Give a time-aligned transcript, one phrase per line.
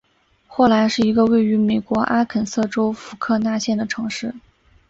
[0.47, 4.33] 霍兰是一个位于美国阿肯色州福克纳县的城市。